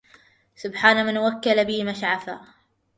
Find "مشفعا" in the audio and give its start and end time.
1.83-2.45